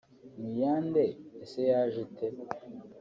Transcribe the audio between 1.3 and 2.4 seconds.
ese yaje ite